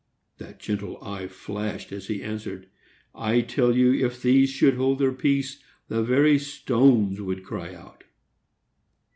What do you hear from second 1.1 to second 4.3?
flashed as he answered, "I TELL YOU, IF